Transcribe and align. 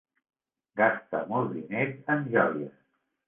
Gasta 0.81 1.19
molts 1.33 1.53
diners 1.59 1.93
en 2.17 2.27
joies. 2.37 2.75